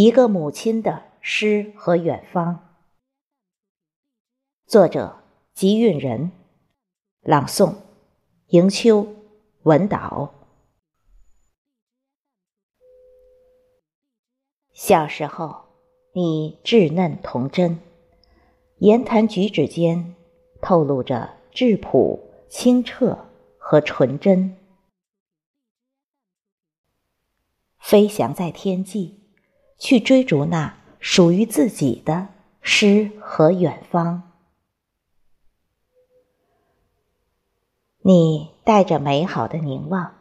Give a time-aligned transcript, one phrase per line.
[0.00, 2.78] 一个母亲的诗和远方，
[4.64, 5.24] 作者：
[5.54, 6.30] 吉运人，
[7.22, 7.74] 朗诵：
[8.50, 9.08] 迎秋，
[9.64, 10.32] 文岛。
[14.72, 15.64] 小时候，
[16.12, 17.80] 你稚嫩童真，
[18.76, 20.14] 言谈举止间
[20.62, 23.26] 透露着质朴、清澈
[23.58, 24.56] 和纯真，
[27.80, 29.17] 飞翔在天际。
[29.78, 32.28] 去追逐那属于自己的
[32.60, 34.24] 诗和远方。
[38.02, 40.14] 你带着美好的凝望，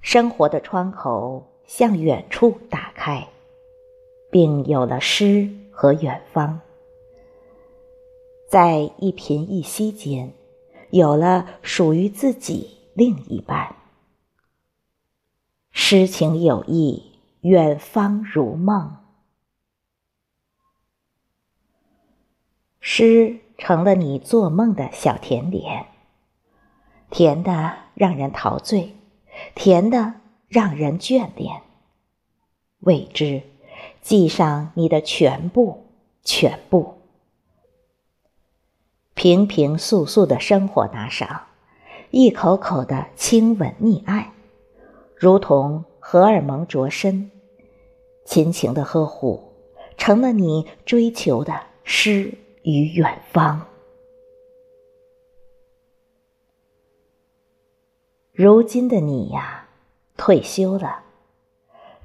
[0.00, 3.28] 生活的窗口向远处打开，
[4.30, 6.60] 并有了诗和远方。
[8.48, 10.32] 在一颦一息间，
[10.90, 13.76] 有了属于自己另一半。
[15.70, 17.07] 诗情有意。
[17.42, 18.96] 远方如梦，
[22.80, 25.86] 诗成了你做梦的小甜点，
[27.10, 28.96] 甜的让人陶醉，
[29.54, 30.14] 甜的
[30.48, 31.62] 让人眷恋。
[32.80, 33.44] 未知，
[34.02, 35.86] 记上你的全部，
[36.24, 36.98] 全部。
[39.14, 41.46] 平平素素的生活拿上，
[42.10, 44.32] 一口口的亲吻溺爱，
[45.14, 45.84] 如同。
[46.00, 47.30] 荷尔蒙着身，
[48.28, 49.42] 亲情的呵护，
[49.96, 53.66] 成了你追求的诗与远方。
[58.34, 59.70] 如今的你呀，
[60.18, 61.04] 退休了，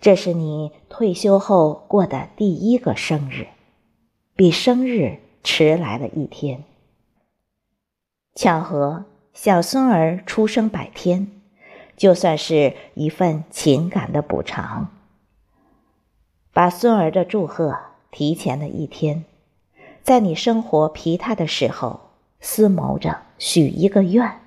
[0.00, 3.48] 这是你退休后过的第一个生日，
[4.36, 6.62] 比生日迟来了一天。
[8.36, 11.42] 巧合，小孙儿出生百天。
[11.96, 15.01] 就算是一份情感的补偿，
[16.52, 17.78] 把孙儿的祝贺
[18.10, 19.24] 提前了一天，
[20.02, 22.00] 在你生活疲沓的时候，
[22.40, 24.40] 思谋着许一个愿：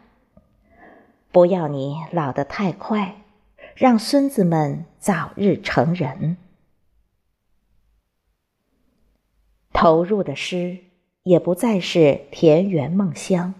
[1.31, 3.15] 不要你老得太快，
[3.73, 6.37] 让孙子们早日成人。
[9.73, 10.77] 投入的诗
[11.23, 13.55] 也不再是田园梦乡。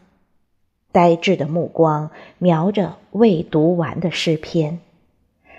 [0.92, 4.80] 呆滞的目光瞄着未读完的诗篇，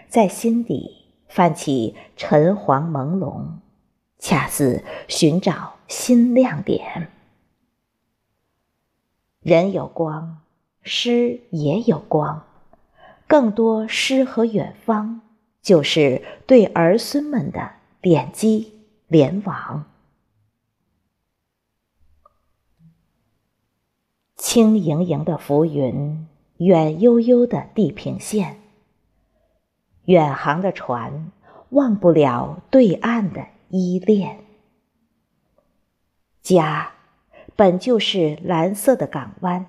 [0.09, 3.59] 在心底泛起橙黄朦胧，
[4.19, 7.11] 恰似寻找新亮点。
[9.41, 10.39] 人有光，
[10.83, 12.45] 诗也有光，
[13.27, 15.21] 更多诗和远方，
[15.63, 18.73] 就是对儿孙们的点击
[19.07, 19.85] 联网。
[24.37, 26.27] 轻盈盈的浮云，
[26.59, 28.61] 远悠悠的地平线，
[30.07, 31.31] 远航的船
[31.71, 34.41] 忘不了对岸的依恋。
[36.43, 36.93] 家
[37.55, 39.67] 本就是蓝色的港湾，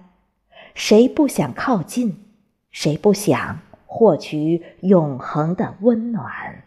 [0.74, 2.24] 谁不想靠近？
[2.72, 6.64] 谁不想获取永恒的温暖？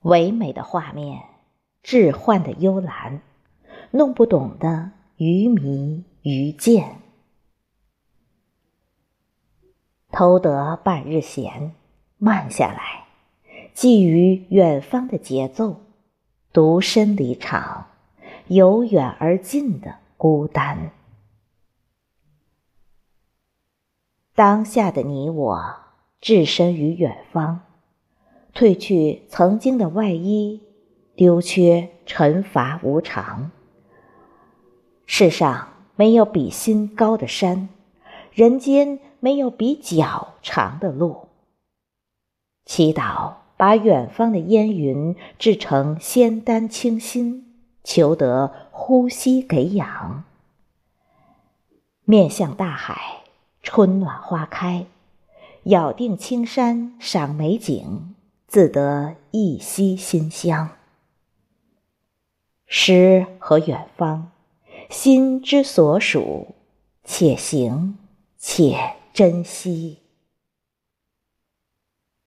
[0.00, 1.22] 唯美的画面，
[1.82, 3.20] 置换的幽兰。
[3.90, 7.00] 弄不懂的愚迷愚见，
[10.14, 11.74] 偷得半日闲，
[12.18, 13.08] 慢下来，
[13.72, 15.80] 寄于远方的节奏，
[16.52, 17.88] 独身离场，
[18.46, 20.92] 由远而近的孤单。
[24.36, 25.74] 当下的你我，
[26.20, 27.62] 置身于远方，
[28.54, 30.62] 褪去曾经的外衣，
[31.16, 33.50] 丢缺尘乏无常。
[35.06, 37.68] 世上没有比心高的山，
[38.34, 41.28] 人间没有比脚长的路。
[42.64, 50.24] 祈祷把远方的烟云制成仙丹清心，求得呼吸给养。
[52.04, 53.22] 面向大海，
[53.62, 54.86] 春暖花开，
[55.64, 58.14] 咬定青山赏美景，
[58.48, 60.70] 自得一息馨香。
[62.66, 64.32] 诗和远方。
[64.90, 66.48] 心之所属，
[67.04, 67.96] 且行
[68.46, 68.76] 且
[69.14, 70.03] 珍惜。